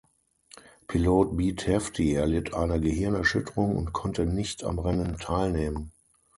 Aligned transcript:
Pilot 0.87 1.37
Beat 1.37 1.67
Hefti 1.67 2.15
erlitt 2.15 2.55
eine 2.55 2.79
Gehirnerschütterung 2.79 3.75
und 3.77 3.93
konnte 3.93 4.25
nicht 4.25 4.63
am 4.63 4.79
Rennen 4.79 5.19
teilnehmen. 5.19 5.91